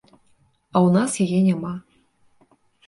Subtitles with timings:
[0.09, 1.73] А ў нас яе няма.